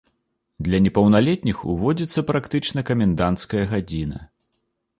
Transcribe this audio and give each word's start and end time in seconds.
Для 0.67 0.77
непаўналетніх 0.85 1.57
ўводзіцца 1.75 2.23
практычна 2.31 2.85
каменданцкая 2.89 3.65
гадзіна. 3.75 4.19